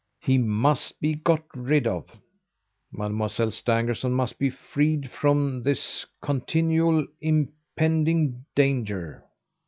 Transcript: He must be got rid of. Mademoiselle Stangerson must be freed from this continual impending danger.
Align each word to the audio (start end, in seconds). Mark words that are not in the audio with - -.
He 0.19 0.39
must 0.39 0.99
be 0.99 1.13
got 1.13 1.43
rid 1.53 1.85
of. 1.85 2.09
Mademoiselle 2.91 3.51
Stangerson 3.51 4.11
must 4.13 4.39
be 4.39 4.49
freed 4.49 5.11
from 5.11 5.61
this 5.61 6.07
continual 6.23 7.05
impending 7.21 8.43
danger. 8.55 9.23